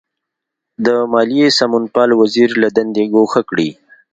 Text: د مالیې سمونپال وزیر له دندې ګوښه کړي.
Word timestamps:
د 0.85 0.87
مالیې 1.11 1.47
سمونپال 1.59 2.09
وزیر 2.21 2.49
له 2.61 2.67
دندې 2.77 3.03
ګوښه 3.13 3.41
کړي. 3.49 3.69